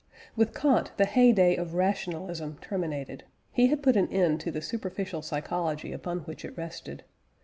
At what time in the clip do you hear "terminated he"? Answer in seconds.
2.59-3.67